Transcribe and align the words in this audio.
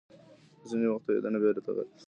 ځینې 0.69 0.85
وخت 0.87 1.03
تویېدنه 1.07 1.37
بیرته 1.43 1.69
رغېدلی 1.71 1.89
شي. 1.97 1.99